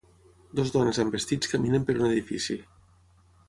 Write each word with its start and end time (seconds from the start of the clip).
Dues 0.59 0.71
dones 0.75 0.99
amb 1.03 1.17
vestits 1.19 1.53
caminen 1.53 1.87
per 1.91 1.99
un 2.01 2.09
edifici. 2.11 2.61